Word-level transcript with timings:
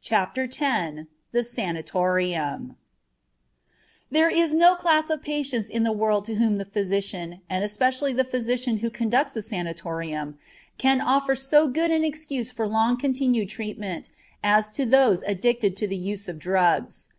CHAPTER 0.00 0.44
X 0.44 1.00
THE 1.32 1.44
SANATORIUM 1.44 2.74
There 4.10 4.30
is 4.30 4.54
no 4.54 4.76
class 4.76 5.10
of 5.10 5.20
patients 5.20 5.68
in 5.68 5.82
the 5.82 5.92
world 5.92 6.24
to 6.24 6.36
whom 6.36 6.56
the 6.56 6.64
physician, 6.64 7.42
and 7.50 7.62
especially 7.62 8.14
the 8.14 8.24
physician 8.24 8.78
who 8.78 8.88
conducts 8.88 9.36
a 9.36 9.42
sanatorium, 9.42 10.38
can 10.78 11.02
offer 11.02 11.34
so 11.34 11.68
good 11.68 11.90
an 11.90 12.02
excuse 12.02 12.50
for 12.50 12.66
long 12.66 12.96
continued 12.96 13.50
treatment 13.50 14.08
as 14.42 14.70
to 14.70 14.86
those 14.86 15.22
addicted 15.24 15.76
to 15.76 15.86
the 15.86 15.98
use 15.98 16.30
of 16.30 16.38
drugs. 16.38 17.10